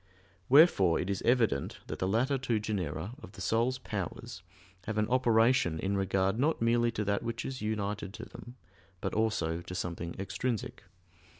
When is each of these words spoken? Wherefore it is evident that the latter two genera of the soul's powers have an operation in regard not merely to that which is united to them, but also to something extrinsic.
Wherefore 0.49 0.99
it 0.99 1.11
is 1.11 1.21
evident 1.21 1.77
that 1.85 1.99
the 1.99 2.07
latter 2.07 2.39
two 2.39 2.59
genera 2.59 3.13
of 3.21 3.33
the 3.33 3.39
soul's 3.39 3.77
powers 3.77 4.41
have 4.85 4.97
an 4.97 5.07
operation 5.09 5.77
in 5.77 5.95
regard 5.95 6.39
not 6.39 6.59
merely 6.59 6.89
to 6.93 7.03
that 7.05 7.21
which 7.21 7.45
is 7.45 7.61
united 7.61 8.11
to 8.15 8.25
them, 8.25 8.55
but 8.99 9.13
also 9.13 9.61
to 9.61 9.75
something 9.75 10.15
extrinsic. 10.17 10.85